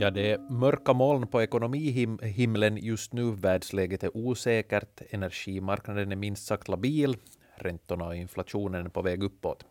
[0.00, 3.30] Ja, det är mörka moln på ekonomihimlen just nu.
[3.30, 7.16] Världsläget är osäkert, energimarknaden är minst sagt labil,
[7.54, 9.64] räntorna och inflationen är på väg uppåt.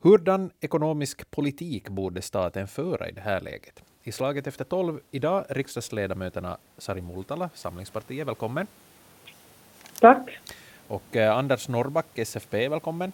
[0.00, 3.82] Hurdan ekonomisk politik borde staten föra i det här läget?
[4.02, 8.66] I slaget efter tolv idag riksdagsledamöterna Sari Multala, Samlingspartiet, välkommen.
[10.00, 10.38] Tack.
[10.88, 13.12] Och eh, Anders Norrback, SFP, välkommen.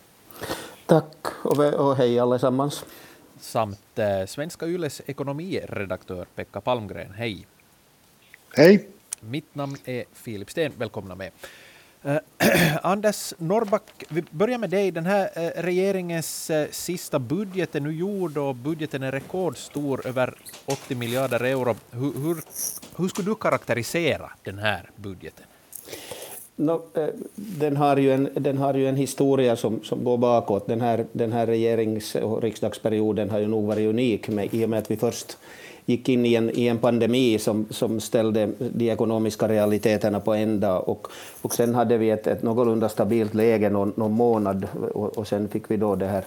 [0.92, 2.84] Tack och, hej allesammans
[3.40, 7.12] samt eh, Svenska Yles ekonomiredaktör Pekka Palmgren.
[7.16, 7.46] Hej!
[8.54, 8.88] Hej!
[9.20, 10.72] Mitt namn är Filip Sten.
[10.78, 11.30] Välkomna med.
[12.06, 12.16] Uh,
[12.82, 14.90] Anders Norrback, vi börjar med dig.
[14.90, 20.34] Den här uh, regeringens uh, sista budget är nu gjord och budgeten är rekordstor, över
[20.66, 21.76] 80 miljarder euro.
[21.90, 22.42] Hur, hur,
[22.96, 25.46] hur skulle du karaktärisera den här budgeten?
[26.56, 30.66] No, eh, den, har ju en, den har ju en historia som, som går bakåt.
[30.66, 34.70] Den här, den här regerings och riksdagsperioden har ju nog varit unik med, i och
[34.70, 35.36] med att vi först
[35.86, 40.78] gick in i en, i en pandemi som, som ställde de ekonomiska realiteterna på ända.
[40.78, 41.08] Och,
[41.42, 45.48] och sen hade vi ett, ett någorlunda stabilt läge någon, någon månad och, och sen
[45.48, 46.24] fick vi då det här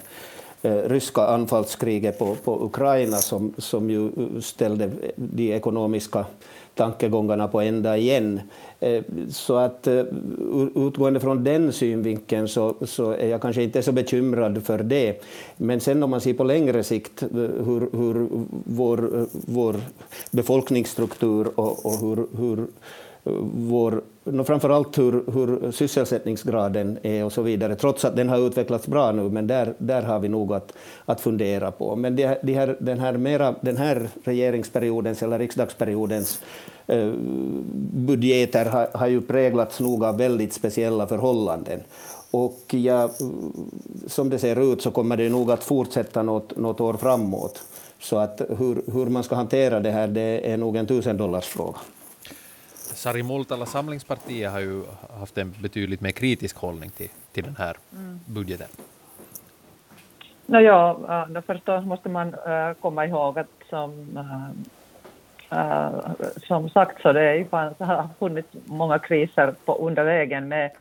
[0.62, 6.26] eh, ryska anfallskriget på, på Ukraina som, som ju ställde de ekonomiska
[6.76, 8.42] tankegångarna på ända igen.
[8.80, 10.04] Eh, så att eh,
[10.76, 15.24] utgående från den synvinkeln så, så är jag kanske inte så bekymrad för det.
[15.58, 18.28] Men sen om man ser på längre sikt eh, hur, hur
[18.66, 19.76] vår, vår
[20.32, 22.68] befolkningsstruktur och, och hur, hur
[23.54, 24.02] vår,
[24.46, 29.30] framförallt hur, hur sysselsättningsgraden är och så vidare, trots att den har utvecklats bra nu,
[29.30, 30.74] men där, där har vi nog att,
[31.06, 31.96] att fundera på.
[31.96, 36.42] Men det, det här, den, här mera, den här regeringsperiodens eller riksdagsperiodens
[36.88, 37.12] eh,
[37.94, 41.80] budgeter har, har ju präglats nog av väldigt speciella förhållanden.
[42.32, 43.10] Och ja,
[44.08, 47.64] som det ser ut så kommer det nog att fortsätta något, något år framåt.
[48.00, 51.78] Så att hur, hur man ska hantera det här, det är nog en tusendollarsfråga.
[53.06, 54.84] Sari Multala, Samlingspartiet har ju
[55.20, 58.20] haft en betydligt mer kritisk hållning till, till den här mm.
[58.26, 58.68] budgeten.
[60.46, 60.98] No, ja,
[61.30, 66.12] uh, förstås måste man uh, komma ihåg att som, uh,
[66.48, 70.72] som sagt så det är, har funnits många kriser på, under vägen med,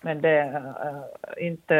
[0.00, 1.04] men det är
[1.38, 1.74] inte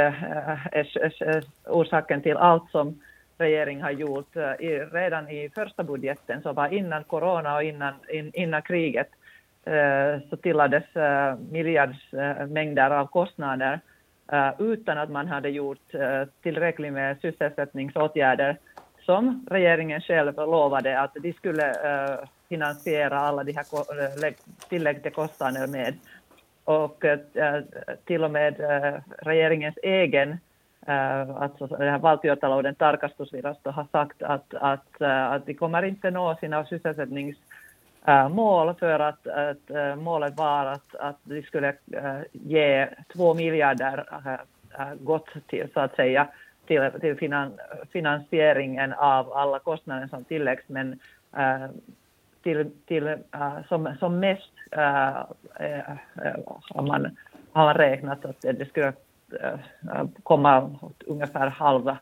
[0.73, 3.01] är, orsaken till allt som
[3.39, 4.37] regeringen har gjort.
[4.37, 9.11] I, redan i första budgeten, så var innan corona och innan, in, innan kriget,
[9.65, 13.81] Eh, så tillades eh, miljardsmängder eh, av kostnader
[14.59, 15.91] utan att man hade gjort
[16.43, 18.59] tillräckligt med sysselsättningsåtgärder
[19.01, 21.75] som regeringen själv lovade att de skulle
[22.49, 24.35] finansiera alla de här
[24.69, 25.95] tillägg kostnader med.
[26.65, 27.05] Och
[28.05, 28.55] till och med
[29.19, 30.39] regeringens egen
[31.37, 36.65] alltså det här valtiotalouden tarkastusvirasto har sagt att, att, att de kommer inte nå sina
[36.65, 37.37] sysselsättnings
[38.07, 43.35] Äh, mål för att, att äh, målet var att, att vi skulle äh, ge två
[43.35, 44.07] miljarder
[45.01, 46.29] gott till, så att säga,
[46.67, 47.53] till, till finan,
[47.93, 50.99] finansieringen av alla kostnader som tilläggs, men
[52.43, 53.17] till, till,
[53.69, 55.27] som, som mest har,
[56.83, 57.17] man,
[57.53, 58.93] har man räknat att det skulle
[60.23, 61.99] komma ungefär halva,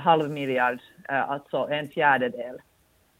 [0.00, 2.58] halv miljard, alltså en fjärdedel.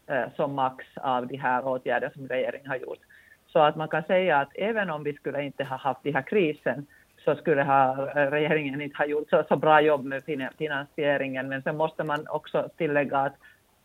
[0.07, 2.99] Eh, som max av de här åtgärderna som regeringen har gjort.
[3.47, 6.21] Så att man kan säga att även om vi skulle inte ha haft den här
[6.21, 6.85] krisen
[7.23, 10.23] så skulle ha, eh, regeringen inte ha gjort så, så bra jobb med
[10.57, 11.49] finansieringen.
[11.49, 13.33] Men sen måste man också tillägga att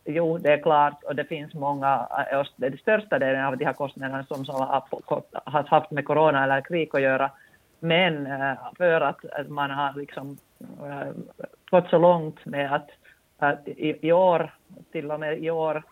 [0.05, 3.73] jo, det är klart och det finns många, eh, den största delen av de här
[3.73, 7.31] kostnaderna som, som har haft med corona eller krig att göra.
[7.79, 8.27] Men
[8.77, 10.37] för att man har liksom
[11.69, 12.89] gått så långt med att,
[13.37, 14.53] att i, i år,
[14.91, 15.83] till och med i år,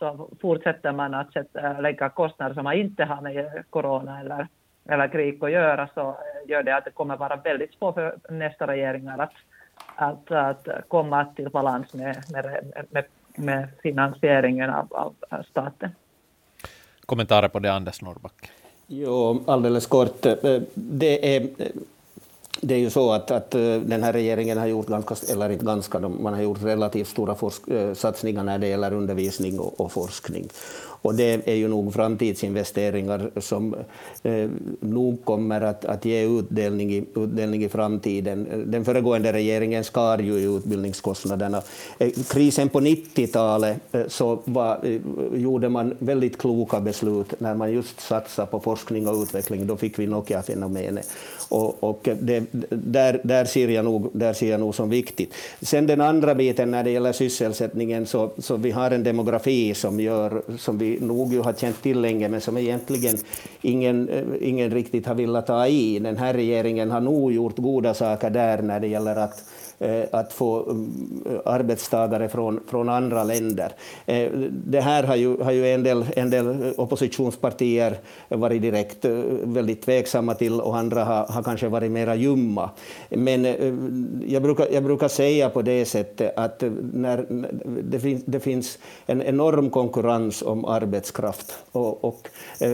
[0.00, 4.48] så fortsätter man att sätta, lägga kostnader som man inte har med corona eller,
[4.88, 6.16] eller krig att göra så
[6.46, 9.32] gör det att det kommer vara väldigt svårt för nästa regeringar att,
[9.94, 13.04] att, att komma till balans med, med, med,
[13.36, 15.90] med finansieringen av, av staten.
[17.06, 18.50] Kommentarer på det, Anders Norrback?
[18.86, 20.22] Jo, alldeles kort.
[20.74, 21.48] Det är
[22.60, 25.64] det är ju så att, att eh, den här regeringen har gjort ganska, eller inte
[25.64, 29.92] ganska, man har gjort relativt stora forsk, eh, satsningar när det gäller undervisning och, och
[29.92, 30.48] forskning.
[31.02, 33.74] Och det är ju nog framtidsinvesteringar som
[34.22, 38.64] eh, nog kommer att, att ge utdelning i, utdelning i framtiden.
[38.66, 41.62] Den föregående regeringen skar ju i utbildningskostnaderna.
[41.98, 43.76] Eh, krisen på 90-talet
[44.08, 44.78] så var,
[45.34, 49.66] gjorde man väldigt kloka beslut när man just satsade på forskning och utveckling.
[49.66, 51.06] Då fick vi Nokia-fenomenet.
[51.48, 55.34] Och, och det, där, där, ser jag nog, där ser jag nog som viktigt.
[55.60, 60.00] Sen den andra biten när det gäller sysselsättningen, så, så vi har en demografi som,
[60.00, 63.16] gör, som vi nog ju har känt till länge, men som egentligen
[63.62, 64.10] ingen,
[64.40, 65.98] ingen riktigt har velat ta i.
[65.98, 69.44] Den här regeringen har nog gjort goda saker där när det gäller att
[69.82, 73.72] Eh, att få mm, eh, arbetstagare från, från andra länder.
[74.06, 77.98] Eh, det här har ju, har ju en, del, en del oppositionspartier
[78.28, 79.04] varit direkt
[79.42, 82.70] väldigt tveksamma till och andra har, har kanske varit mera ljumma.
[83.08, 83.44] Men
[84.26, 86.62] jag brukar, jag brukar säga på det sättet att
[86.92, 87.26] när
[87.82, 92.28] det, finns, det finns en enorm konkurrens om arbetskraft och, och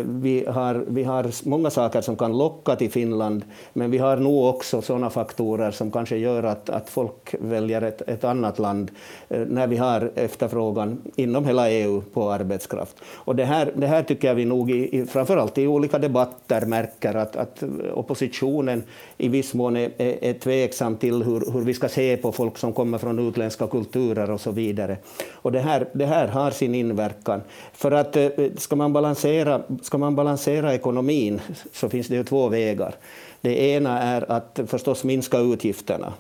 [0.05, 4.45] vi, har, vi har många saker som kan locka till Finland, men vi har nog
[4.45, 8.91] också sådana faktorer som kanske gör att, att folk väljer ett, ett annat land
[9.29, 12.97] eh, när vi har efterfrågan inom hela EU på arbetskraft.
[13.05, 17.15] Och det, här, det här tycker jag vi nog, i, framförallt i olika debatter, märker
[17.15, 17.63] att, att
[17.95, 18.83] oppositionen
[19.19, 22.59] i viss mån är, är, är tveksam till hur, hur vi ska se på folk
[22.59, 24.97] som kommer från utländska kulturer och så vidare.
[25.33, 27.43] Och det här, det här har sin inverkan.
[27.73, 31.41] För att eh, ska man balansera, ska man balansera ekonomin
[31.73, 32.95] så finns det ju två vägar.
[33.41, 36.13] Det ena är att förstås minska utgifterna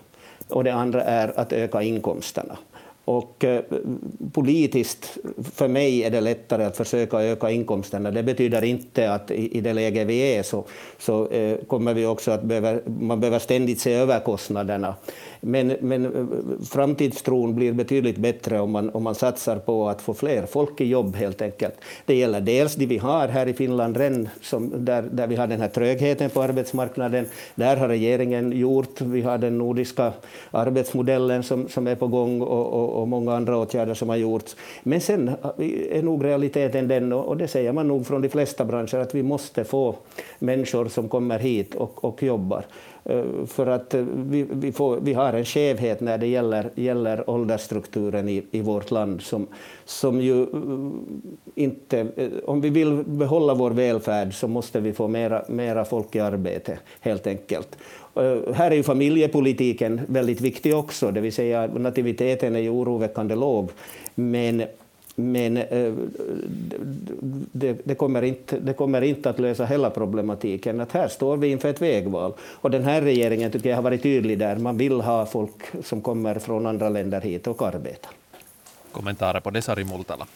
[0.49, 2.57] och det andra är att öka inkomsterna.
[3.09, 3.63] Och eh,
[4.33, 5.19] politiskt,
[5.55, 8.11] för mig är det lättare att försöka öka inkomsterna.
[8.11, 10.65] Det betyder inte att i, i det läge vi är så,
[10.99, 14.95] så eh, kommer vi också att behöva, man behöver ständigt se över kostnaderna.
[15.41, 20.15] Men, men eh, framtidstron blir betydligt bättre om man, om man satsar på att få
[20.15, 21.75] fler folk i jobb helt enkelt.
[22.07, 25.47] Det gäller dels det vi har här i Finland redan, som där, där vi har
[25.47, 27.27] den här trögheten på arbetsmarknaden.
[27.55, 30.13] Där har regeringen gjort, vi har den nordiska
[30.51, 34.57] arbetsmodellen som, som är på gång och, och, och många andra åtgärder som har gjorts.
[34.83, 35.31] Men sen
[35.91, 39.23] är nog realiteten den, och det säger man nog från de flesta branscher, att vi
[39.23, 39.95] måste få
[40.39, 42.65] människor som kommer hit och, och jobbar.
[43.09, 47.31] Eh, för att eh, vi, vi, får, vi, har en skevhet när det gäller, gäller
[47.31, 49.47] åldersstrukturen i, i vårt land som,
[49.85, 50.49] som ju eh,
[51.55, 52.07] inte...
[52.45, 56.79] Om vi vill behålla vår välfärd så måste vi få mera, mera folk i arbete,
[57.01, 57.79] helt enkelt.
[58.55, 63.71] Här är ju familjepolitiken väldigt viktig också, det vill säga nativiteten är ju oroväckande låg.
[64.15, 64.63] Men
[65.19, 65.93] men eh,
[67.53, 70.81] det, det, kommer inte, det kommer inte att lösa hela problematiken.
[70.81, 72.33] Att här står vi inför ett vägval.
[72.41, 74.57] Och den här regeringen tycker jag har varit tydlig där.
[74.57, 78.09] Man vill ha folk som kommer från andra länder hit och arbeta.
[78.93, 80.27] Kommentarer på det, Sari Multala?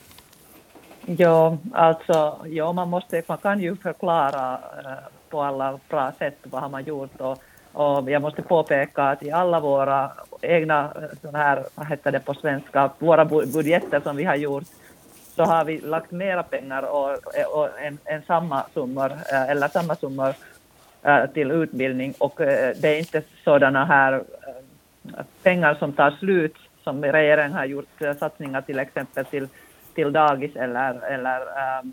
[1.07, 4.91] Ja, alltså, ja, man, måste, man kan ju förklara eh,
[5.29, 7.21] på alla bra sätt vad har man gjort.
[7.21, 7.39] Och,
[7.73, 12.21] och jag måste påpeka att i alla våra egna, eh, sån här, vad heter det
[12.21, 14.65] på svenska, våra budgeter som vi har gjort,
[15.37, 19.69] så har vi lagt mera pengar och, eh, och en, en samma summor, eh, eller
[19.69, 20.35] samma summor
[21.35, 22.15] till utbildning.
[22.19, 24.23] Och det är inte sådana här
[25.43, 29.49] pengar som tar slut som regeringen har gjort satsningar till exempel till,
[29.95, 31.85] till dagis eller, eller äh,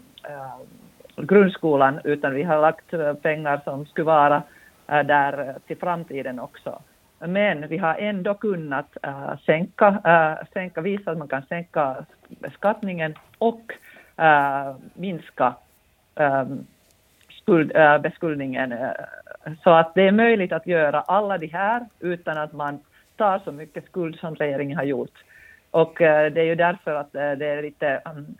[1.15, 4.43] grundskolan, utan vi har lagt pengar som skulle vara
[4.87, 6.81] Äh, där äh, till framtiden också.
[7.19, 13.13] Men vi har ändå kunnat äh, sänka, äh, sänka, visa att man kan sänka beskattningen
[13.37, 13.73] och
[14.17, 15.55] äh, minska
[16.15, 16.67] ähm,
[17.29, 18.75] skuld, äh, beskuldningen.
[19.63, 22.79] Så att det är möjligt att göra alla de här utan att man
[23.15, 25.23] tar så mycket skuld som regeringen har gjort.
[25.71, 28.35] Och äh, det är ju därför att äh, det är lite, ähm,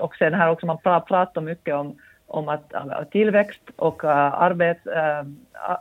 [0.00, 5.24] och sen här också man pratar mycket om om att, tillväxt och äh, arbet, äh,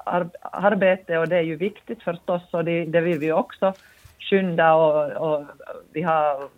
[0.05, 3.73] ar, arbete och det är ju viktigt förstås och det, det vill vi också
[4.19, 5.45] skynda och, och,
[5.93, 6.49] vi har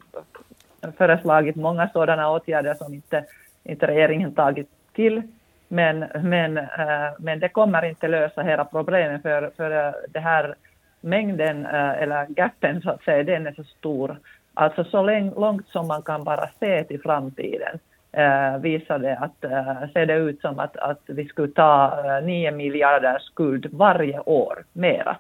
[0.98, 3.26] föreslagit många sådana åtgärder som inte,
[3.64, 5.22] inte regeringen tagit till.
[5.68, 10.56] Men, men, äh, men det kommer inte lösa hela problemet för, för det här
[11.02, 14.18] mängden eller gapen så att säga, den är så stor.
[14.54, 15.04] Alltså så
[15.36, 17.80] långt som man kan bara se till framtiden
[18.18, 22.52] eh, visade att eh, ser det ut som att, att vi skulle ta eh, 9
[22.52, 25.18] miljarder skuld varje år mera.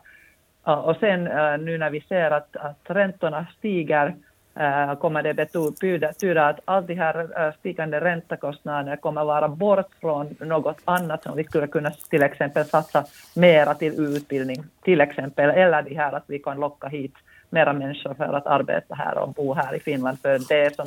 [0.63, 4.16] Och sen eh, nu när vi ser att, att räntorna stiger
[4.60, 6.10] eh, kommer det betyda,
[6.48, 11.44] att all de här eh, stigande räntekostnaderna kommer vara bort från något annat som vi
[11.44, 16.39] skulle kunna till exempel satsa mera till utbildning, till exempel, eller det här att vi
[16.39, 17.16] kan locka hit
[17.50, 20.86] mera människor för att arbeta här och bo här i Finland, för det som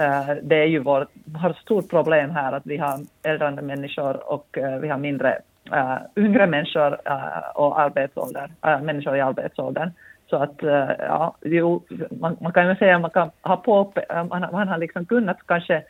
[0.00, 4.58] Eh, det är ju vårt, har stort problem här att vi har äldre människor och
[4.58, 5.38] eh, vi har mindre
[5.72, 9.90] uh, yngre människor uh, och arbetsålder, uh, människor i arbetsåldern.
[10.30, 10.62] Så att
[10.98, 13.92] ja, jo, man, man, kan ju säga att man kan ha på,
[14.30, 15.82] man, man har liksom kunnat kanske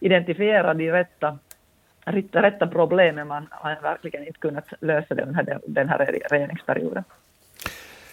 [0.00, 1.38] identifiera de rätta
[2.32, 3.28] rätta problemen.
[3.28, 5.98] Man har verkligen inte kunnat lösa det under den här
[6.30, 7.04] regeringsperioden.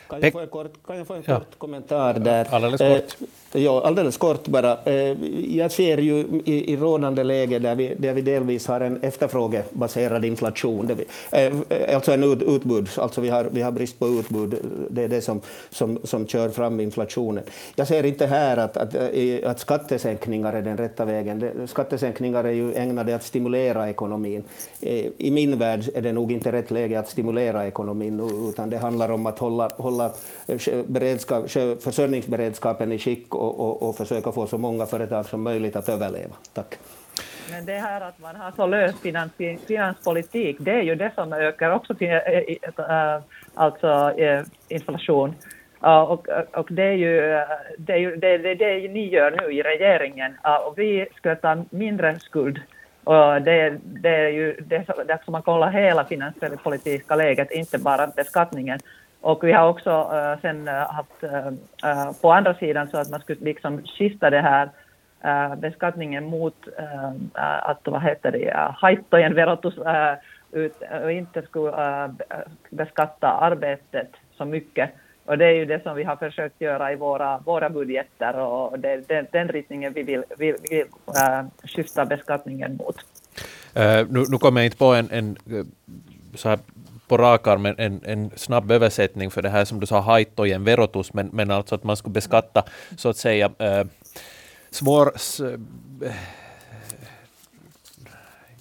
[0.10, 1.58] Kan jag få en kort, kan jag få en kort ja.
[1.58, 2.48] kommentar där?
[2.52, 3.28] Alldeles kort.
[3.54, 4.78] Eh, ja, alldeles kort bara.
[4.86, 5.18] Eh,
[5.56, 10.26] jag ser ju i, i rådande läge där vi, där vi delvis har en efterfrågebaserad
[10.26, 14.56] inflation, vi, eh, alltså en ut, utbud, alltså vi har, vi har brist på utbud,
[14.90, 17.44] det är det som, som, som kör fram inflationen.
[17.76, 18.96] Jag ser inte här att, att,
[19.46, 21.68] att skattesänkningar är den rätta vägen.
[21.68, 24.44] Skattesänkningar är ju ägnade att stimulera ekonomin.
[25.18, 29.12] I min värld är det nog inte rätt läge att stimulera ekonomin, utan det handlar
[29.12, 30.14] om att hålla, hålla hålla
[30.88, 31.50] beredskap,
[31.84, 36.36] försörjningsberedskapen i skick och, och, och försöka få så många företag som möjligt att överleva.
[36.54, 36.78] Tack.
[37.52, 39.32] Men det här att man har så lös finans,
[39.68, 43.22] finanspolitik, det är ju det som ökar också till, äh,
[43.54, 45.36] alltså äh, inflation.
[45.82, 47.20] Och, och det är ju
[47.78, 50.38] det, är ju, det, det, det ni gör nu i regeringen.
[50.66, 52.60] Och vi ska ta mindre skuld.
[53.04, 58.08] Och det, det är ju det, det som man kollar hela finanspolitiska läget, inte bara
[58.08, 58.80] beskattningen.
[59.22, 61.24] Och vi har också äh, sen eh, haft
[61.84, 64.70] äh, på andra sidan så att man skulle liksom skifta det här
[65.56, 66.68] beskattningen mot
[67.34, 69.74] att vad heter det, haittojen verotus
[70.52, 72.16] ut, och inte skulle
[72.70, 74.08] beskatta arbetet
[74.38, 74.90] så mycket.
[75.26, 78.80] Och det är ju det som vi har försökt göra i våra, våra budgeter och
[78.80, 80.86] det är den, den riktningen vi vill, vill, vill
[81.64, 82.96] skifta beskattningen mot.
[84.10, 85.38] nu, nu kommer jag inte på en, en
[86.36, 86.60] så här
[87.10, 91.14] på rak arm en, en snabb översättning för det här som du sa, haittojen verotus,
[91.14, 92.64] men, men alltså att man skulle beskatta
[92.98, 93.84] så att säga äh,
[94.70, 95.14] svår...
[96.06, 96.12] Äh,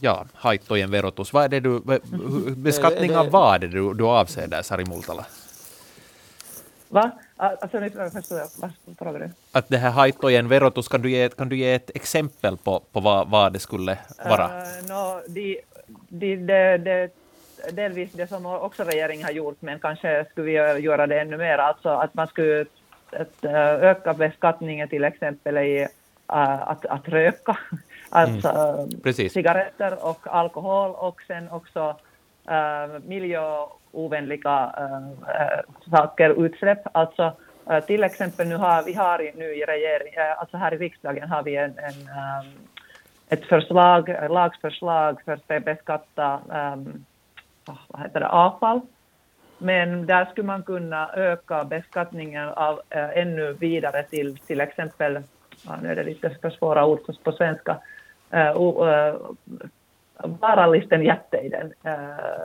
[0.01, 1.33] ja, haittojen verotus.
[1.33, 1.81] Vad är det du,
[2.57, 5.27] beskattning av vad är det du, du avser där, Sari Multala?
[6.89, 7.11] Va?
[7.37, 8.49] Alltså, nu förstår jag.
[8.57, 9.31] Vad frågar du?
[9.53, 13.01] Att det här haittojen verotus, kan du ge, kan du ge ett exempel på, på
[13.01, 14.47] vad, vad det skulle vara?
[14.47, 15.61] Uh, no, de,
[16.09, 17.09] de, de, de
[17.73, 21.59] delvis det som också regeringen har gjort, men kanske skulle vi göra det ännu mer,
[21.59, 22.67] alltså att man skulle
[23.13, 25.89] att, uh, öka beskattningen till exempel i uh,
[26.69, 27.59] att, att röka,
[28.09, 28.49] alltså
[29.05, 29.31] mm.
[29.31, 31.97] cigaretter och alkohol och sen också
[32.51, 34.75] uh, miljöovänliga
[35.91, 37.33] saker, utsläpp, alltså
[37.87, 41.57] till exempel nu har vi har nu i regering, alltså här i riksdagen har vi
[41.57, 42.09] en, en
[43.29, 47.05] ett förslag, lagförslag för att beskatta um,
[47.89, 48.81] vad heter det, avfall.
[49.59, 55.23] Men där skulle man kunna öka beskattningen av äh, ännu vidare till till exempel,
[55.67, 57.77] ja, nu är det lite för svåra ord på svenska,
[58.31, 59.15] äh, uh,
[60.41, 61.73] varallisten jätteiden.
[61.83, 61.93] Äh,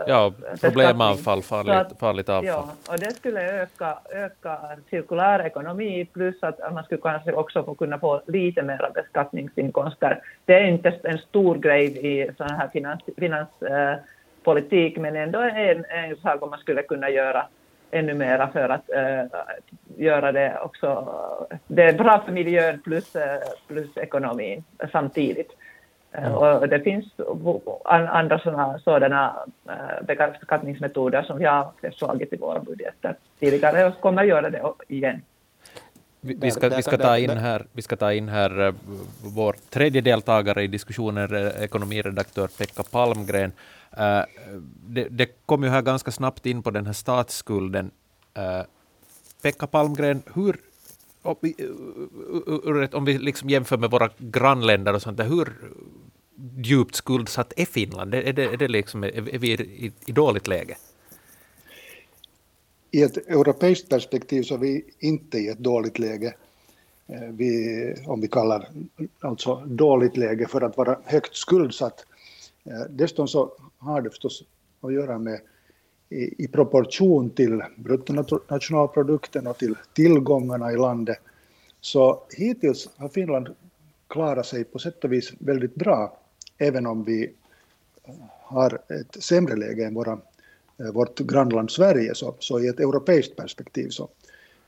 [0.07, 2.45] ja, problemavfall, farligt, att, farligt avfall.
[2.45, 7.75] Ja, och det skulle öka, öka cirkulär ekonomi plus att man skulle kanske också få
[7.75, 10.21] kunna få lite mer beskattningsinkomster.
[10.45, 13.95] Det är inte en stor grej i sådana här finans, finans äh,
[14.43, 17.45] politik, men ändå en, en sak om man skulle kunna göra
[17.93, 19.39] ännu mera för att uh,
[19.97, 21.13] göra det också.
[21.67, 23.21] Det är bra för miljön plus, uh,
[23.67, 25.51] plus ekonomin samtidigt.
[26.17, 27.05] Uh, och det finns
[27.85, 29.35] andra sådana, sådana
[30.01, 35.21] beskattningsmetoder som vi har föreslagit i våra budgeter tidigare och kommer göra det igen.
[36.21, 38.73] Vi, vi, ska, vi, ska ta in här, vi ska ta in här
[39.35, 43.51] vår tredje deltagare i diskussionen, ekonomiredaktör Pekka Palmgren.
[43.97, 44.23] Uh,
[44.87, 47.91] det, det kom ju här ganska snabbt in på den här statsskulden.
[48.37, 48.65] Uh,
[49.41, 50.59] Pekka Palmgren, hur,
[52.91, 55.53] om vi liksom jämför med våra grannländer och sånt där, hur
[56.63, 58.13] djupt skuldsatt är Finland?
[58.13, 60.77] Är, det, är, det liksom, är vi i, i dåligt läge?
[62.91, 66.33] I ett europeiskt perspektiv så är vi inte i ett dåligt läge.
[67.29, 68.69] Vi, om vi kallar
[69.19, 72.05] alltså dåligt läge för att vara högt skuldsatt.
[72.89, 73.51] Dessutom så
[73.83, 74.43] har det förstås
[74.81, 75.41] att göra med
[76.09, 81.17] i, i proportion till bruttonationalprodukten och till tillgångarna i landet.
[81.81, 83.49] Så hittills har Finland
[84.07, 86.17] klarat sig på sätt och vis väldigt bra,
[86.57, 87.23] även om vi
[88.03, 90.19] eh, har ett sämre läge än våra,
[90.79, 94.09] eh, vårt grannland Sverige, så, så i ett europeiskt perspektiv så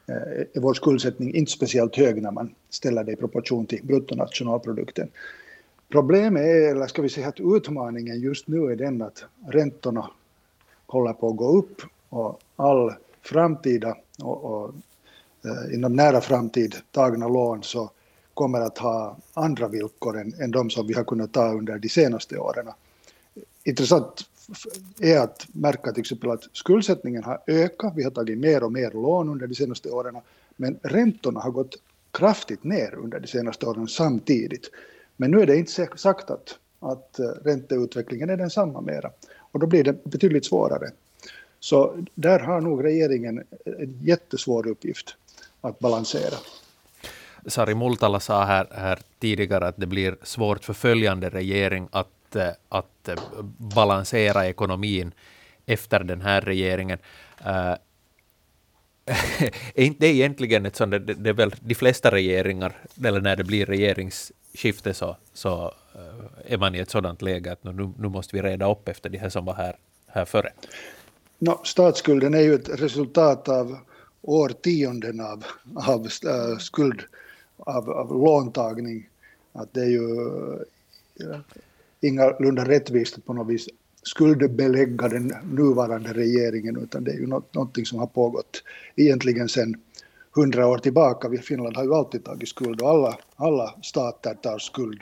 [0.07, 0.15] eh,
[0.53, 5.09] är vår skuldsättning inte speciellt hög när man ställer det i proportion till bruttonationalprodukten.
[5.89, 10.09] Problemet är, eller ska vi säga att utmaningen just nu är den att räntorna
[10.87, 14.73] håller på att gå upp och all framtida och, och
[15.45, 17.91] eh, inom nära framtid tagna lån så
[18.33, 21.89] kommer att ha andra villkor än, än de som vi har kunnat ta under de
[21.89, 22.67] senaste åren.
[23.63, 24.21] Intressant
[24.99, 28.91] är att märka till exempel att skuldsättningen har ökat, vi har tagit mer och mer
[28.91, 30.17] lån under de senaste åren,
[30.55, 31.75] men räntorna har gått
[32.11, 34.71] kraftigt ner under de senaste åren samtidigt.
[35.17, 36.59] Men nu är det inte sagt att
[36.91, 39.11] att eh, ränteutvecklingen är densamma mera.
[39.37, 40.91] Och då blir det betydligt svårare.
[41.59, 45.15] Så där har nog regeringen en jättesvår uppgift
[45.61, 46.35] att balansera.
[47.45, 52.49] Sari Multala sa här, här tidigare att det blir svårt för följande regering att, eh,
[52.69, 53.15] att eh,
[53.57, 55.11] balansera ekonomin
[55.65, 56.97] efter den här regeringen.
[59.75, 63.35] Är inte det egentligen ett sånt, det, det är väl de flesta regeringar, eller när
[63.35, 68.09] det blir regeringsskifte så, så eh, är man i ett sådant läge att nu, nu
[68.09, 69.75] måste vi reda upp efter de här som var här,
[70.07, 70.51] här före.
[71.39, 73.77] No, statsskulden är ju ett resultat av
[74.21, 75.45] årtionden av,
[75.75, 77.01] av eh, skuld,
[77.57, 79.09] av, av låntagning.
[79.53, 80.19] Att det är ju
[81.19, 81.39] eh,
[82.01, 83.69] ingalunda rättvist på något vis
[84.05, 88.63] skuldbelägga den nuvarande regeringen, utan det är ju något, någonting som har pågått
[88.95, 89.75] egentligen sedan
[90.35, 91.29] hundra år tillbaka.
[91.41, 95.01] Finland har ju alltid tagit skuld och alla, alla stater tar skuld.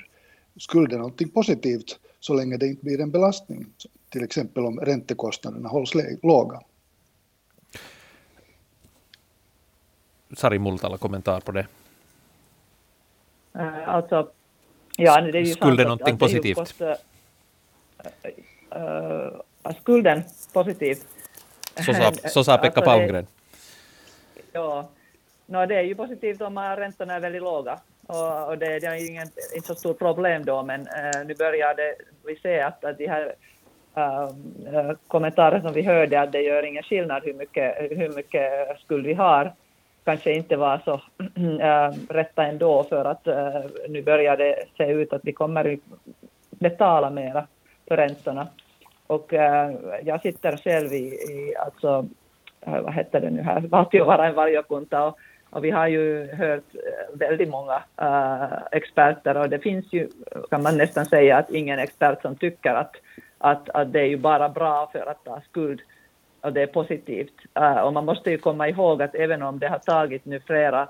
[0.57, 3.65] Skuld är någonting positivt så länge det inte blir en belastning,
[4.09, 5.91] till exempel om räntekostnaderna hålls
[6.21, 6.61] låga.
[10.35, 11.67] Sari Multala, kommentar på det?
[13.55, 14.31] Uh, alltså,
[14.97, 16.57] ja, det är ju Skuld är någonting positivt?
[16.57, 16.81] Kost,
[18.75, 20.97] uh, skulden positiv.
[21.85, 23.27] Så sa, så sa Pekka alltså Palmgren.
[24.51, 24.89] ja,
[25.45, 27.79] no, det är ju positivt om räntorna är väldigt låga.
[28.07, 31.75] Och, och det, det, är ingen, inte så stort problem då, men uh, nu börjar
[31.75, 33.35] det, vi se att, att de här
[33.97, 39.05] uh, kommentarer som vi hörde, att det gör ingen skillnad hur mycket, hur mycket skuld
[39.05, 39.53] vi har,
[40.03, 40.93] kanske inte var så
[41.61, 45.77] äh, rätta ändå, för att äh, nu börjar det se ut att vi kommer
[46.49, 47.47] betala mera
[47.87, 48.47] för räntorna.
[49.07, 49.71] Och äh,
[50.03, 52.07] jag sitter själv i, i alltså,
[52.61, 55.05] äh, vad heter det nu här, valtiovarainvaliokunta.
[55.05, 55.19] Och,
[55.49, 59.37] och vi har ju hört äh, väldigt många äh, experter.
[59.37, 60.09] Och det finns ju,
[60.49, 62.95] kan man nästan säga, att ingen expert som tycker att,
[63.37, 65.81] att, att det är ju bara bra för att ta skuld.
[66.41, 67.35] Och det är positivt.
[67.53, 70.87] Äh, och man måste ju komma ihåg att även om det har tagit nu flera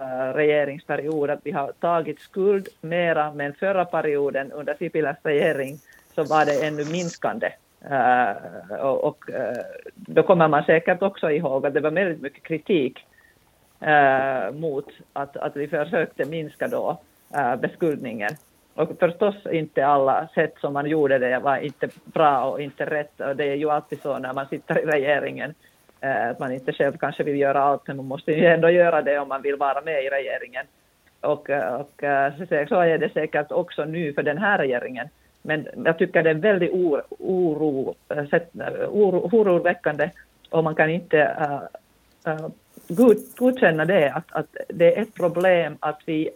[0.00, 5.78] regeringsperiod regeringsperioder, att vi har tagit skuld mera, men förra perioden under Sipiläs regering
[6.26, 7.52] så var det ännu minskande.
[7.90, 9.62] Uh, och, uh,
[9.94, 13.06] då kommer man säkert också ihåg att det var väldigt mycket kritik
[13.80, 17.00] eh, mot att, att vi försökte minska då
[17.58, 18.30] beskuldningen.
[18.74, 23.20] Och förstås inte alla sätt som man gjorde det var inte bra och inte rätt.
[23.20, 25.54] Och det är ju alltid så när man sitter i regeringen
[26.00, 29.18] att man inte själv kanske vill göra allt, men man måste ju ändå göra det
[29.18, 30.66] om man vill vara med i regeringen.
[31.20, 32.04] Och, och
[32.68, 35.08] så är det säkert också nu för den här regeringen.
[35.42, 37.94] Men jag tycker det är väldigt oro, oro,
[38.88, 40.10] oro, oroväckande
[40.50, 42.48] och man kan inte uh, uh,
[42.88, 46.30] god, godkänna det, att, att det är ett problem att vi,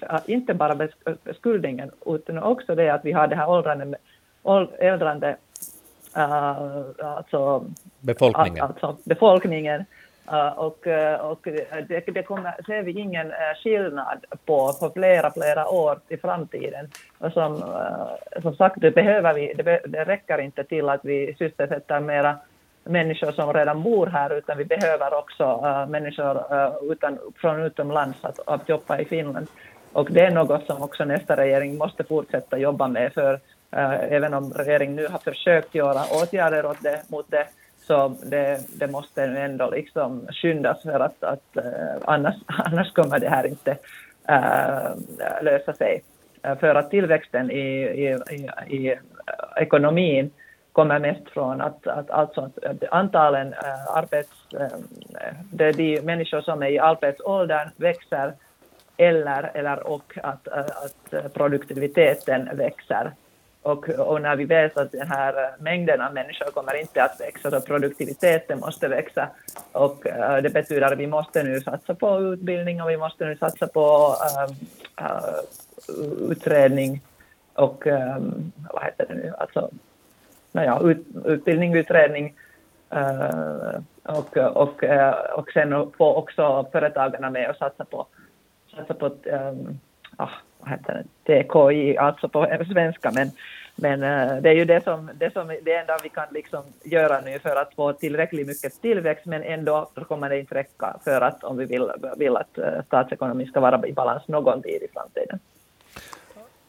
[0.00, 0.88] att inte bara
[1.36, 5.36] skuldningen, utan också det att vi har det här åldrande,
[6.16, 7.64] uh, alltså,
[8.00, 8.64] befolkningen.
[8.64, 9.84] Alltså, befolkningen.
[10.30, 11.38] Eh, och, eh, och
[11.88, 16.88] det, det kommer, ser vi ingen eh, skillnad på, för flera, flera år i framtiden.
[17.18, 17.62] Och som,
[18.42, 22.36] som sagt, det behöver vi, det, det räcker inte till att vi sysselsätter mera
[22.84, 28.24] människor som redan bor här, utan vi behöver också uh, människor uh, utan, från utomlands
[28.24, 29.46] att, att jobba i Finland.
[29.92, 34.34] Och det är något som också nästa regering måste fortsätta jobba med, för uh, även
[34.34, 37.46] om regeringen nu har försökt göra åtgärder åt det, mot det,
[37.82, 43.28] så det, det måste ändå liksom skyndas för att, att eh, annars, annars kommer det
[43.28, 43.76] här inte
[44.28, 46.02] eh, lösa sig.
[46.42, 48.96] För att tillväxten i, i, i, i
[49.56, 50.30] ekonomin
[50.72, 54.54] kommer mest från att, att alltså att antalen äh, arbets...
[54.60, 54.78] Äh,
[55.52, 58.32] det är de människor som är i arbetsåldern växer
[58.96, 63.12] eller, eller och att, äh, att produktiviteten växer.
[63.62, 67.20] Och, och, när vi vet att den här eh, mängden av människor kommer inte att
[67.20, 69.28] växa, så produktiviteten måste växa.
[69.72, 73.36] Och uh, det betyder att vi måste nu satsa på utbildning och vi måste nu
[73.36, 74.54] satsa på uh,
[75.06, 77.02] uh, utredning
[77.54, 79.70] och um, vad heter det nu, alltså
[80.52, 82.34] naja, ut, utbildning, utredning
[82.94, 88.06] uh, och, och, uh, och sen få också företagarna med och satsa på,
[88.76, 89.80] satsa på um,
[90.20, 93.30] ah, vad heter det, TKI, alltså på svenska, men,
[93.76, 97.20] men uh, det är ju det som, det som det enda vi kan liksom göra
[97.20, 101.44] nu för att få tillräckligt mycket tillväxt, men ändå kommer det inte räcka för att
[101.44, 105.38] om vi vill, vill att eh, statsekonomin ska vara i balans någon tid i framtiden.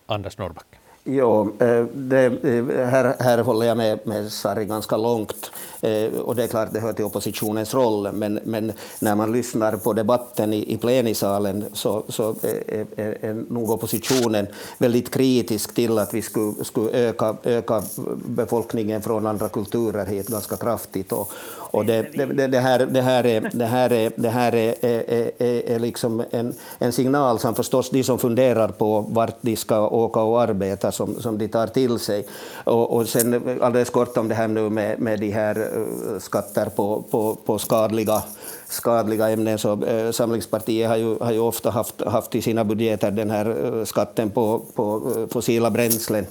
[0.05, 0.80] Anders Norrback.
[1.03, 5.51] Jo, eh, det, eh, här, här håller jag med, med Sari ganska långt.
[5.81, 9.77] Eh, och det är klart, det hör till oppositionens roll, men, men när man lyssnar
[9.77, 15.97] på debatten i, i plenisalen så, så är, är, är nog oppositionen väldigt kritisk till
[15.97, 17.83] att vi skulle, skulle öka, öka
[18.15, 21.11] befolkningen från andra kulturer hit ganska kraftigt.
[21.11, 21.31] Och,
[21.71, 25.31] och det, det, det, här, det här är, det här är, det här är, är,
[25.37, 29.87] är, är liksom en, en signal som förstås de som funderar på vart de ska
[29.87, 32.25] åka och arbeta som, som de tar till sig.
[32.63, 36.65] Och, och sen alldeles kort om det här nu med, med de här uh, skatter
[36.65, 38.23] på, på, på skadliga
[38.71, 39.57] skadliga ämnen.
[39.57, 43.79] Så, eh, Samlingspartiet har ju, har ju ofta haft, haft i sina budgeter den här
[43.79, 46.25] eh, skatten på, på eh, fossila bränslen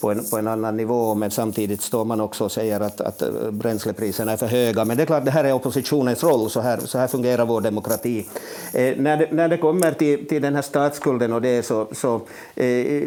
[0.00, 3.22] på en, på en annan nivå, men samtidigt står man också och säger att, att
[3.22, 4.84] eh, bränslepriserna är för höga.
[4.84, 7.60] Men det är klart, det här är oppositionens roll, så här, så här fungerar vår
[7.60, 8.26] demokrati.
[8.72, 12.14] Eh, när, det, när det kommer till, till den här statsskulden och det så, så
[12.54, 13.02] eh,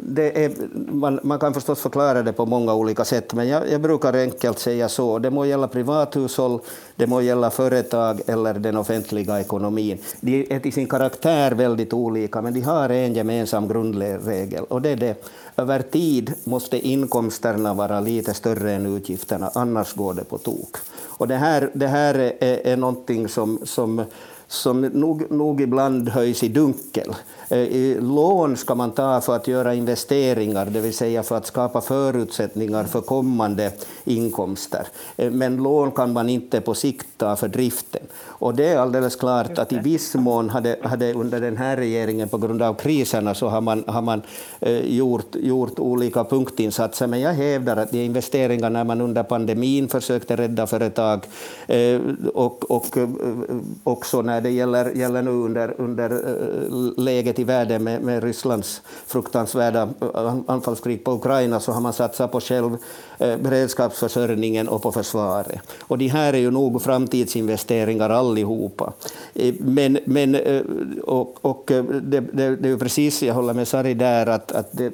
[0.00, 0.52] det är,
[0.92, 4.58] man, man kan förstås förklara det på många olika sätt, men jag, jag brukar enkelt
[4.58, 6.60] säga så, det må gälla privathushåll,
[6.96, 9.98] det må gälla företag eller den offentliga ekonomin.
[10.20, 14.90] De är till sin karaktär väldigt olika, men de har en gemensam grundregel, och det
[14.90, 15.24] är det
[15.56, 20.76] över tid måste inkomsterna vara lite större än utgifterna, annars går det på tok.
[21.02, 24.04] Och det här, det här är, är någonting som, som
[24.48, 27.14] som nog, nog ibland höjs i dunkel.
[27.54, 31.80] Eh, lån ska man ta för att göra investeringar, det vill säga för att skapa
[31.80, 33.72] förutsättningar för kommande
[34.04, 34.86] inkomster.
[35.16, 38.02] Eh, men lån kan man inte på sikt ta för driften.
[38.26, 42.28] Och det är alldeles klart att i viss mån hade, hade under den här regeringen,
[42.28, 44.22] på grund av kriserna, så har man, har man
[44.60, 47.06] eh, gjort, gjort olika punktinsatser.
[47.06, 51.26] Men jag hävdar att de investeringar man under pandemin försökte rädda företag
[52.34, 52.98] och, och
[53.84, 56.10] också när det gäller, gäller nu under, under
[56.96, 62.32] läget i världen med, med Rysslands fruktansvärda eh, anfallskrig på Ukraina så har man satsat
[62.32, 62.76] på själv
[63.18, 65.60] eh, beredskapsförsörjningen och på försvaret.
[65.80, 68.92] Och de här är ju nog framtidsinvesteringar allihopa.
[69.34, 70.62] Eh, men, men, eh,
[71.02, 74.52] och, och eh, det, det, det är ju precis, jag håller med Sari där, att,
[74.52, 74.92] att det,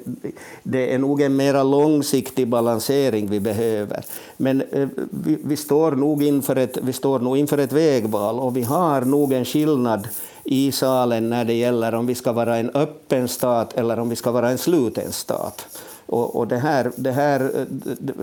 [0.63, 4.05] det är nog en mera långsiktig balansering vi behöver.
[4.37, 8.57] Men eh, vi, vi, står nog inför ett, vi står nog inför ett vägval och
[8.57, 10.07] vi har nog en skillnad
[10.43, 14.15] i salen när det gäller om vi ska vara en öppen stat eller om vi
[14.15, 15.67] ska vara en sluten stat.
[16.05, 17.65] Och, och det här, det här,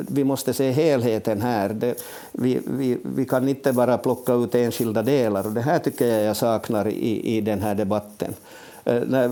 [0.09, 1.69] vi måste se helheten här.
[1.69, 2.03] Det,
[2.33, 5.47] vi, vi, vi kan inte bara plocka ut enskilda delar.
[5.47, 8.35] Och det här tycker jag jag saknar i, i den här debatten.
[8.89, 9.31] Eh, eh,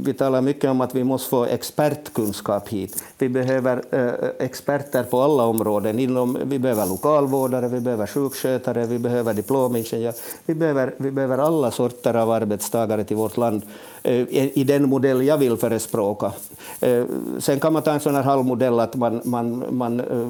[0.00, 3.04] vi talar mycket om att vi måste få expertkunskap hit.
[3.18, 5.98] Vi behöver eh, experter på alla områden.
[5.98, 10.14] Inom, vi behöver lokalvårdare, vi behöver sjukskötare, vi behöver diplomingenjörer.
[10.46, 13.62] Vi behöver, vi behöver alla sorter av arbetstagare till vårt land
[14.04, 16.32] Eh, i den modell jag vill förespråka.
[16.80, 17.04] Eh,
[17.38, 20.28] sen kan man ta en sån här halvmodell att man, man, man eh,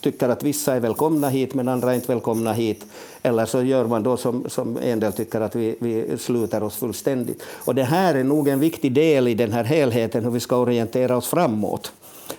[0.00, 2.84] tycker att vissa är välkomna hit men andra är inte välkomna hit.
[3.22, 6.76] Eller så gör man då som, som en del tycker att vi, vi sluter oss
[6.76, 7.42] fullständigt.
[7.52, 10.56] Och det här är nog en viktig del i den här helheten, hur vi ska
[10.56, 11.92] orientera oss framåt.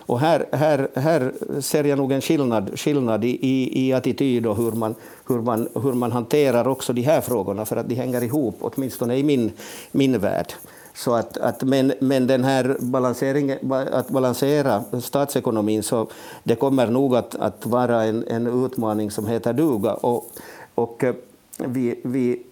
[0.10, 4.58] Och här, här, här ser jag nog en skillnad, skillnad i, i, i attityd och
[4.58, 4.95] hur man,
[5.28, 9.17] hur, man, hur man hanterar också de här frågorna, för att de hänger ihop, åtminstone
[9.17, 9.52] i min,
[9.91, 10.54] min värld.
[10.93, 16.08] Så att, att, men, men den här balanseringen, att balansera statsekonomin, så
[16.43, 19.93] det kommer nog att, att vara en, en utmaning som heter duga.
[19.93, 20.32] Och,
[20.76, 21.15] och eh,
[21.58, 22.43] vi, vi,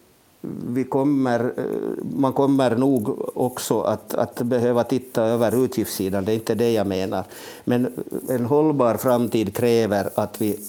[0.67, 1.63] vi kommer, eh,
[2.17, 6.87] man kommer nog också att, att behöva titta över utgiftssidan, det är inte det jag
[6.87, 7.23] menar.
[7.63, 7.93] Men
[8.29, 10.59] en hållbar framtid kräver att vi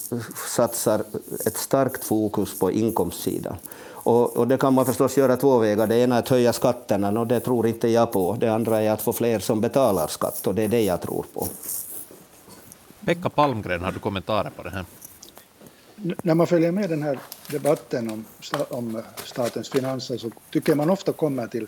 [0.48, 1.02] satsar
[1.46, 3.56] ett starkt fokus på inkomstsidan.
[4.08, 5.86] Och, och, det kan man förstås göra två vägar.
[5.86, 8.36] Det ena är att höja skatterna, och det tror inte jag på.
[8.40, 11.24] Det andra är att få fler som betalar skatt, och det är det jag tror
[11.34, 11.48] på.
[13.04, 14.84] Pekka Palmgren, har du kommentarer på det här?
[16.22, 17.18] När man följer med den här
[17.50, 18.24] debatten om,
[18.68, 21.66] om statens finanser så tycker man ofta kommer till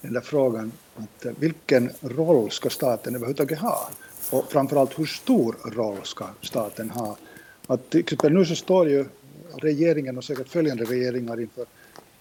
[0.00, 3.90] den där frågan att eh, vilken roll ska staten överhuvudtaget ha?
[4.30, 7.16] Och framförallt hur stor roll ska staten ha?
[7.66, 9.04] Att till exempel nu så står ju
[9.56, 11.66] regeringen och säkert följande regeringar inför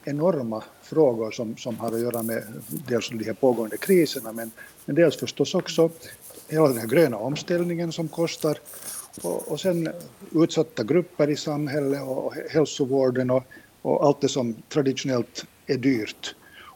[0.04, 2.44] enorma frågor som, som har att göra med
[2.88, 4.52] dels de här pågående kriserna men,
[4.86, 5.90] men dels förstås också
[6.48, 8.58] hela den här gröna omställningen som kostar
[9.22, 9.90] och, och sen
[10.32, 13.44] utsatta grupper i samhället och hälsovården och,
[13.82, 16.36] och allt det som traditionellt är dyrt.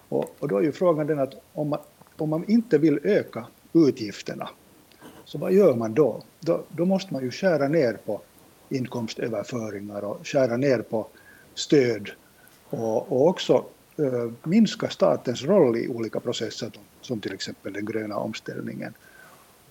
[0.10, 1.80] Och, och då är ju frågan den att om man,
[2.18, 4.50] om man inte vill öka utgifterna,
[5.26, 6.22] så vad gör man då?
[6.40, 6.64] då?
[6.70, 8.22] Då måste man ju skära ner på
[8.70, 11.08] inkomstöverföringar och skära ner på
[11.56, 12.10] stöd
[12.70, 13.66] och, och också
[13.98, 18.94] eh, minska statens roll i olika processer som till exempel den gröna omställningen.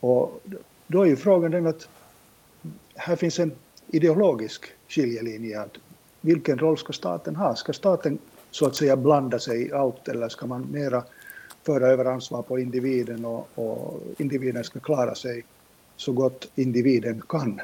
[0.01, 0.41] Och
[0.87, 1.89] då är ju frågan den att
[2.95, 3.53] här finns en
[3.91, 5.61] ideologisk skiljelinje.
[5.61, 5.77] Att
[6.21, 7.57] vilken roll ska staten ha?
[7.57, 8.19] Ska staten
[8.51, 11.05] så att säga blanda sig i allt eller ska man mera
[11.63, 15.45] föra över ansvar på individen och, och individen ska klara sig
[15.97, 17.61] så gott individen kan?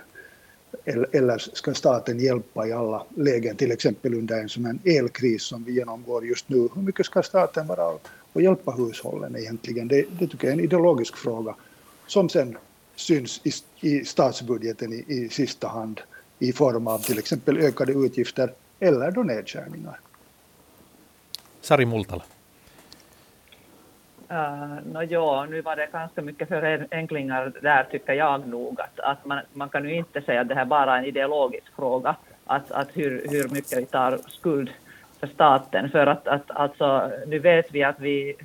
[0.84, 5.64] Eller ska staten hjälpa i alla lägen, till exempel under en sån här elkris som
[5.64, 6.68] vi genomgår just nu?
[6.74, 7.98] Hur mycket ska staten vara
[8.32, 9.88] och hjälpa hushållen egentligen?
[9.88, 11.54] Det, det tycker jag är en ideologisk fråga
[12.06, 12.56] som sen
[12.98, 13.52] syns i,
[13.88, 16.00] i statsbudgeten i, i sista hand
[16.38, 20.00] i form av till exempel ökade utgifter eller då nedskärningar.
[21.60, 22.22] Sari Multala.
[24.30, 28.80] Uh, no, ja, nu var det ganska mycket förenklingar där tycker jag nog.
[28.80, 31.66] Att, att man, man kan ju inte säga att det här bara är en ideologisk
[31.76, 34.70] fråga, att, att hur, hur mycket vi tar skuld
[35.20, 35.90] för staten.
[35.90, 38.36] För att, att alltså, nu vet vi att vi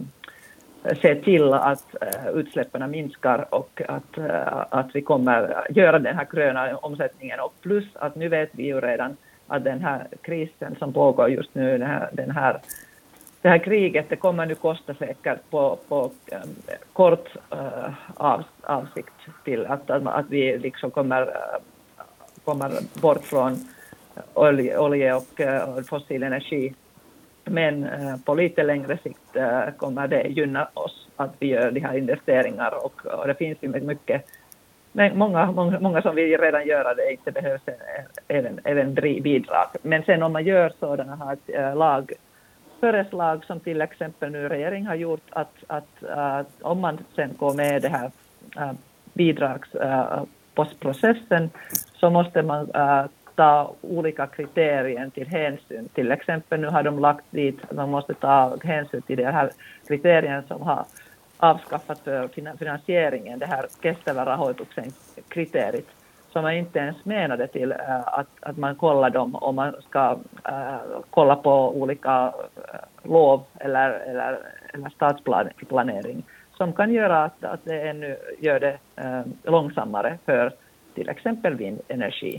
[1.03, 6.27] se till att äh, utsläppen minskar och att, äh, att vi kommer göra den här
[6.33, 7.41] gröna omsättningen.
[7.41, 11.55] Och plus att nu vet vi ju redan att den här krisen som pågår just
[11.55, 12.61] nu, den här, den här
[13.43, 16.49] det här kriget det kommer nu kosta säkert på, på ehm,
[16.93, 21.37] kort äh, av, avsikt till att, att, att vi liksom kommer,
[22.45, 23.57] kommer bort från
[24.35, 26.75] olje, och äh, fossil energi.
[27.45, 31.81] Men äh, på lite längre sikt äh, kommer det gynna oss att vi gör de
[31.81, 34.25] här investeringarna och, och det finns ju mycket
[34.93, 37.63] men många, många, många som vill redan göra det inte behövs
[38.29, 39.67] även, även bidrag.
[39.83, 42.13] Men sen om man gör sådana här lag,
[42.81, 47.55] föreslag som till exempel nu regeringen har gjort att, att att om man sen går
[47.55, 48.11] med det här
[49.13, 51.51] bidragspostprocessen
[51.95, 52.71] så måste man
[53.41, 55.89] ta olika kriterier till hänsyn.
[55.95, 59.51] Till exempel nu har de lagt dit att man måste ta hänsyn till de här
[59.89, 60.85] kriterierna som har
[61.37, 64.85] avskaffat eh, för finansieringen, det här kestävä rahoituksen
[65.29, 65.87] kriteriet,
[66.33, 70.19] som är inte ens menade till eh, att, att man kollar dem om man ska
[70.45, 72.35] äh, kolla på olika
[73.03, 74.39] lov eller, eller,
[74.75, 76.23] eller stadsplanering
[76.57, 80.53] som kan göra att, att det ännu gör det äh, långsammare för
[80.95, 82.37] till exempel vindenergi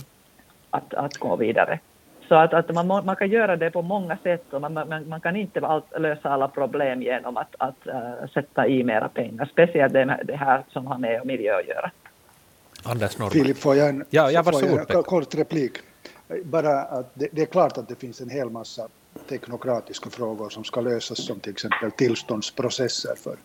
[0.71, 1.79] att, att gå vidare.
[2.27, 5.21] Så att, att man, man kan göra det på många sätt och man, man, man
[5.21, 9.93] kan inte allt, lösa alla problem genom att, att uh, sätta i mera pengar, speciellt
[9.93, 11.91] det, det här som har med miljö att göra.
[12.83, 13.31] Anders Norrman.
[13.31, 15.71] Filip, får jag en, ja, ja, får jag en kort replik?
[16.43, 18.87] Bara att det, det, är klart att det finns en hel massa
[19.29, 23.35] teknokratiska frågor som ska lösas som till exempel tillståndsprocesser för,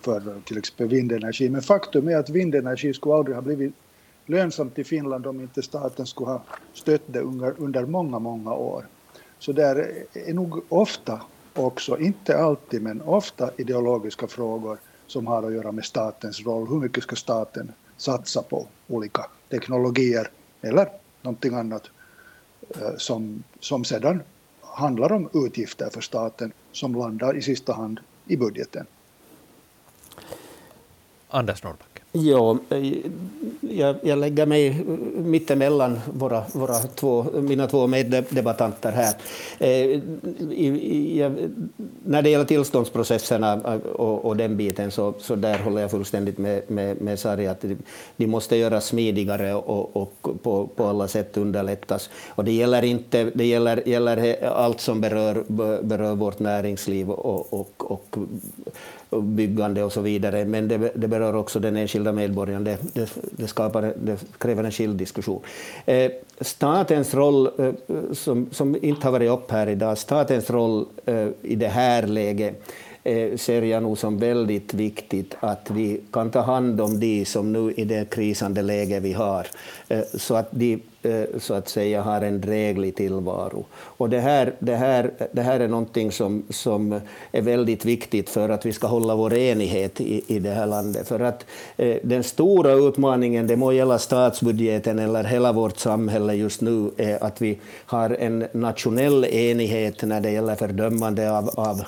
[0.00, 1.48] för till exempel vindenergi.
[1.48, 3.74] Men faktum är att vindenergi skulle aldrig ha blivit
[4.26, 8.86] lönsamt i Finland om inte staten skulle ha stött det under, under många, många år.
[9.38, 11.20] Så där är nog ofta
[11.54, 16.68] också, inte alltid, men ofta ideologiska frågor som har att göra med statens roll.
[16.68, 20.30] Hur mycket ska staten satsa på olika teknologier
[20.62, 20.88] eller
[21.22, 21.90] någonting annat
[22.70, 24.22] eh, som, som sedan
[24.60, 28.86] handlar om utgifter för staten som landar i sista hand i budgeten.
[31.28, 31.93] Anders Norrback.
[32.16, 32.58] Ja,
[33.60, 39.14] jag, jag lägger mig mittemellan våra, våra två, mina två meddebattanter här.
[39.58, 40.00] Eh,
[40.50, 41.30] i,
[42.04, 46.38] när det gäller tillståndsprocesserna eh, och, och, den biten så, så där håller jag fullständigt
[46.38, 47.64] med, med, med Sari att
[48.16, 52.10] de måste göras smidigare och, och på, på alla sätt underlättas.
[52.28, 55.44] Och det gäller, inte, det gäller, gäller allt som berör,
[55.82, 58.16] berör vårt näringsliv och, och, och
[59.22, 62.64] byggande och så vidare, men det, det berör också den enskilda medborgaren.
[62.64, 65.42] Det, det, det, skapar, det kräver en skild diskussion.
[65.86, 67.72] Eh, statens roll, eh,
[68.12, 72.54] som, som inte har varit upp här idag, statens roll eh, i det här läget
[72.54, 72.60] eh,
[73.06, 77.52] Eh, ser jag nog som väldigt viktigt att vi kan ta hand om de som
[77.52, 79.46] nu i det krisande läge vi har,
[79.88, 83.64] eh, så att de eh, så att säga har en dräglig tillvaro.
[83.74, 87.00] Och det, här, det, här, det här är någonting som, som
[87.32, 91.08] är väldigt viktigt för att vi ska hålla vår enighet i, i det här landet.
[91.08, 91.44] För att
[91.76, 97.24] eh, den stora utmaningen, det må gälla statsbudgeten eller hela vårt samhälle just nu, är
[97.24, 101.82] att vi har en nationell enighet när det gäller fördömande av, av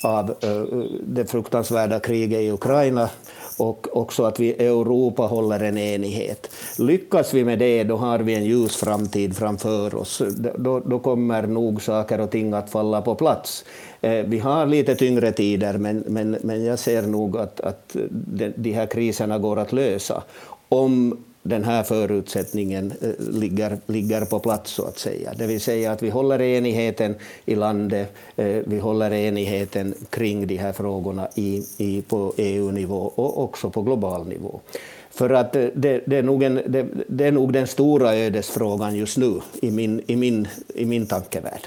[0.00, 0.62] av eh,
[1.06, 3.10] det fruktansvärda kriget i Ukraina
[3.56, 6.50] och också att vi i Europa håller en enighet.
[6.78, 10.22] Lyckas vi med det, då har vi en ljus framtid framför oss.
[10.56, 13.64] Då, då kommer nog saker och ting att falla på plats.
[14.00, 18.52] Eh, vi har lite tyngre tider, men, men, men jag ser nog att, att de,
[18.56, 20.22] de här kriserna går att lösa
[20.68, 25.32] om den här förutsättningen eh, ligger, ligger på plats, så att säga.
[25.36, 30.56] Det vill säga att vi håller enigheten i landet, eh, vi håller enigheten kring de
[30.56, 34.60] här frågorna i, i, på EU-nivå och också på global nivå.
[35.10, 38.96] För att eh, det, det, är nog en, det, det, är nog den stora ödesfrågan
[38.96, 41.66] just nu i min, i min, i min tankevärld.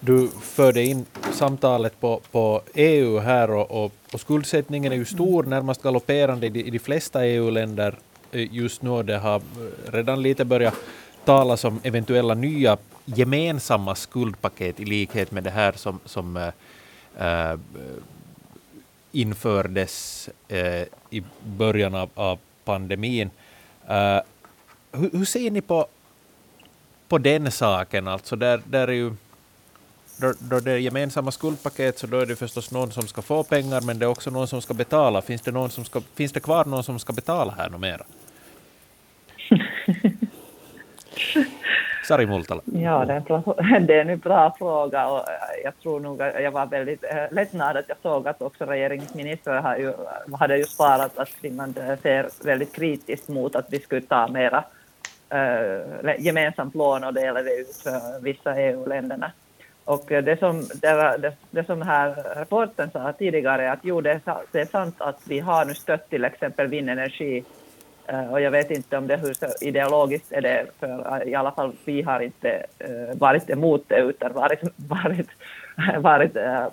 [0.00, 5.42] Du förde in samtalet på, på EU här och, och, och skuldsättningen är ju stor,
[5.42, 7.94] närmast galopperande i de, i de flesta EU-länder
[8.34, 9.02] Eh, just nu.
[9.02, 9.42] Det har
[9.92, 10.74] redan lite börjat
[11.24, 16.52] talas om eventuella nya gemensamma skuldpaket i likhet med det här som, som
[17.18, 17.54] äh,
[19.12, 23.30] infördes äh, i början av, av pandemin.
[23.88, 24.20] Äh,
[24.92, 25.86] hur, hur, ser ni på,
[27.08, 28.08] på den saken?
[28.08, 29.12] Alltså där, där är ju
[30.16, 33.42] då, då det är gemensamma skuldpaket så då är det förstås någon som ska få
[33.42, 35.22] pengar men det är också någon som ska betala.
[35.22, 38.04] Finns det, någon som ska, finns det kvar någon som ska betala här numera mera?
[42.04, 42.62] Sari Multala.
[42.72, 45.24] Ja, det är, en bra, det är en bra fråga och
[45.64, 49.76] jag tror nog att jag var väldigt lättnad att jag såg att också regeringsministern har
[49.76, 49.92] ju,
[50.38, 54.64] hade ju svarat att Finland ser väldigt kritiskt mot att vi skulle ta mera
[55.28, 59.32] äh, gemensamt lån och dela det ut för vissa EU-länderna.
[59.84, 64.20] Och det som, det, var, det, det som här rapporten sa tidigare, att jo, det
[64.52, 67.44] är, sant att vi har nu stött till exempel vindenergi
[68.06, 71.52] Eh, och jag vet inte om det hur ideologiskt är det, för eh, i alla
[71.52, 75.28] fall vi har inte eh, varit emot det utan varit, varit,
[75.98, 76.32] varit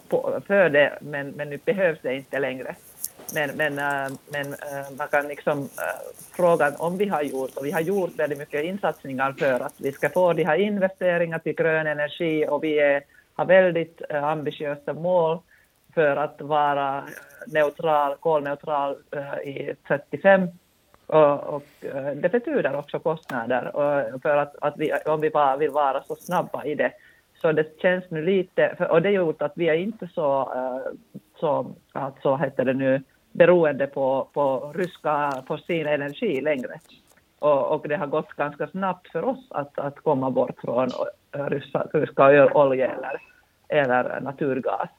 [0.10, 2.76] på, för det, men, men nu behövs det inte längre.
[3.34, 3.76] Men, men,
[4.32, 4.56] men
[4.98, 5.70] man kan liksom
[6.36, 9.92] fråga om vi har gjort, och vi har gjort väldigt mycket insatsningar för att vi
[9.92, 15.40] ska få de här investeringarna till grön energi och vi är, har väldigt ambitiösa mål
[15.94, 17.04] för att vara
[17.48, 18.98] neutral, kolneutral
[19.46, 20.48] i 35
[21.12, 25.58] och, och, eh, det betyder också kostnader, och för att, att vi, om vi bara
[25.58, 26.92] vill vara så snabba i det.
[27.42, 30.42] Så det känns nu lite, för, och det har gjort att vi är inte så,
[30.56, 30.94] eh,
[31.40, 36.80] så alltså heter det nu, beroende på, på ryska fossil energi längre.
[37.40, 40.90] Och, och, det har gått ganska snabbt för oss att, att komma bort från
[41.36, 43.22] eh, ryska, ryska olja eller,
[43.68, 44.90] eller naturgas.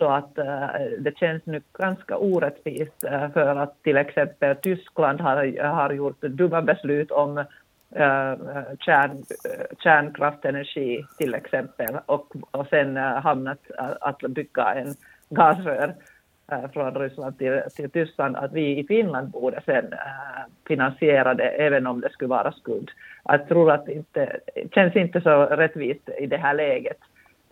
[0.00, 0.66] Så att äh,
[0.98, 6.62] det känns nu ganska orättvist äh, för att till exempel Tyskland har, har gjort dumma
[6.62, 8.34] beslut om äh,
[8.78, 9.22] kärn,
[9.78, 13.58] kärnkraftenergi till exempel och, och sen hamnat
[14.00, 14.94] att bygga en
[15.30, 15.94] gasrör
[16.72, 19.94] från Ryssland till, till Tyskland, att vi i Finland borde sen
[20.66, 22.90] finansiera det även om det skulle vara skuld.
[23.24, 24.40] Jag tror att det inte,
[24.74, 26.98] känns inte så rättvist i det här läget.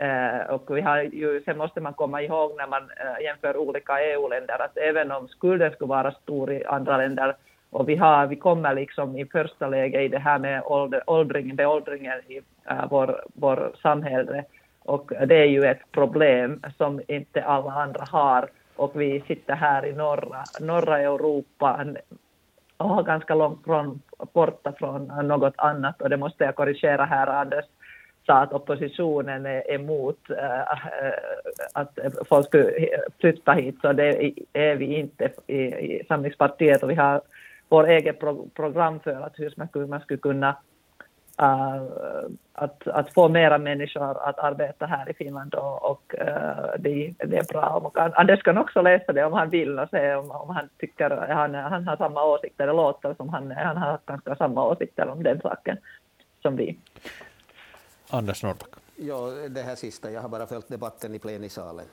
[0.02, 4.00] Uh, och vi har ju, sen måste man komma ihåg när man uh, jämför olika
[4.00, 7.36] EU-länder att även om skulden skulle vara stor i andra länder
[7.70, 11.56] och vi, har, vi kommer liksom i första läget i det här med ålder, åldringen,
[11.56, 14.44] beåldringen i uh, vår, vår samhälle.
[14.80, 18.48] Och det är ju ett problem som inte alla andra har.
[18.76, 21.86] Och vi sitter här i norra, norra Europa
[22.76, 26.02] och har ganska långt från, borta från något annat.
[26.02, 27.64] Och det måste jag korrigera här Anders
[28.28, 30.60] sa att oppositionen är emot äh,
[31.74, 31.98] att
[32.28, 32.72] folk skulle
[33.20, 37.20] flytta hit, så det är vi inte i, i Samlingspartiet och vi har
[37.68, 40.56] vår eget pro program för att hur man skulle, man skulle kunna
[41.42, 41.82] uh,
[42.52, 47.36] att, att få mera människor att arbeta här i Finland och, och uh, det, det
[47.36, 47.66] är bra.
[47.84, 51.10] Och Anders kan också läsa det om han vill och se om, om han tycker
[51.10, 52.66] han, han har samma åsikter.
[52.66, 55.76] Det låter som han, han har ganska samma åsikter om den saken
[56.42, 56.78] som vi.
[58.10, 58.87] Anders Norrback.
[59.00, 60.10] Ja, det här sista.
[60.10, 61.84] Jag har bara följt debatten i plenisalen.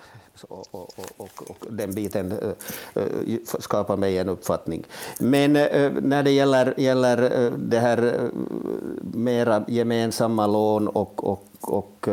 [0.48, 4.84] Och, och, och, och, den biten eh, eh, skapar mig en uppfattning.
[5.20, 8.30] Men eh, när det gäller, gäller det här
[9.14, 12.08] mera gemensamma lån och, och, och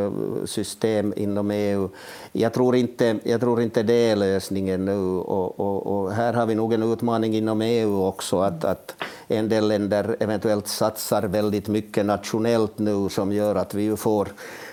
[0.45, 1.89] system inom EU,
[2.33, 5.01] jag tror inte, jag tror inte det är lösningen nu.
[5.01, 8.95] Och, och, och här har vi nog en utmaning inom EU också, att, att
[9.29, 14.29] en del länder eventuellt satsar väldigt mycket nationellt nu som gör att vi får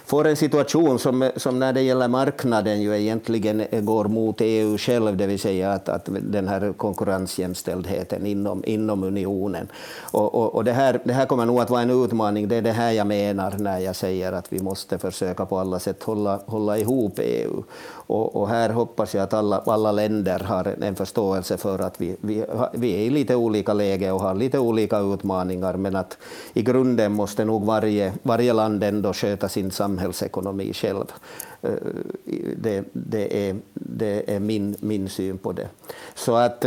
[0.10, 5.18] får en situation som, som när det gäller marknaden ju egentligen går mot EU själv,
[5.18, 9.68] det vill säga att, att den här konkurrensjämställdheten inom, inom unionen.
[10.12, 12.62] Och, och, och, det, här, det här kommer nog att vara en utmaning, det är
[12.62, 16.40] det här jag menar när jag säger att vi måste försöka på alla sätt hålla,
[16.46, 17.64] hålla ihop EU.
[17.92, 22.16] Och, och här hoppas jag att alla, alla länder har en förståelse för att vi,
[22.22, 26.18] vi, vi är i lite olika läge och har lite olika utmaningar, men att
[26.54, 31.06] i grunden måste nog varje, varje land ändå sköta sin samhällsekonomi själv.
[31.62, 31.72] Eh,
[32.58, 35.68] det, det, är, det är min, min syn på det.
[36.16, 36.66] Så att,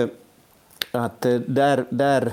[0.92, 2.32] att eh, där, där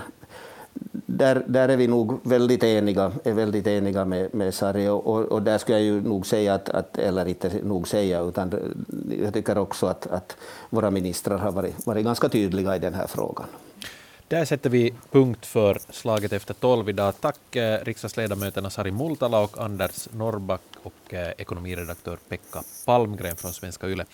[1.05, 5.25] där, där är vi nog väldigt eniga, är väldigt eniga med, med Sari och, och,
[5.25, 8.53] och, där skulle jag ju nog säga, att, att, eller inte nog säga, utan
[9.23, 10.37] jag tycker också att, att
[10.69, 13.45] våra ministrar har varit, varit ganska tydliga i den här frågan.
[14.29, 17.13] Där sätter vi punkt för slaget efter tolv idag.
[17.21, 23.87] Tack eh, riksdagsledamöterna Sari Multala och Anders Norrback och eh, ekonomiredaktör Pekka Palmgren från Svenska
[23.87, 24.05] Yle.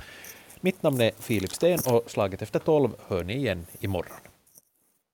[0.62, 4.18] Mitt namn är Filip Sten och slaget efter tolv hör ni igen imorgon.